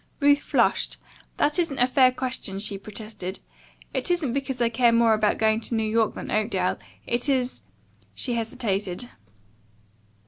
[0.19, 0.97] Ruth flushed.
[1.37, 3.39] "That isn't a fair question," she protested.
[3.93, 6.79] "It isn't because I care more about going to New York than Oakdale.
[7.05, 7.61] It is"
[8.15, 9.09] she hesitated.